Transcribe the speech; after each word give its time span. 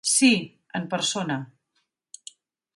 Sí, 0.11 0.29
en 0.79 0.87
persona. 0.95 1.37